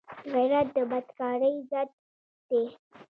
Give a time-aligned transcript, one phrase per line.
[0.33, 1.89] غیرت د بدکارۍ ضد
[2.49, 2.63] دی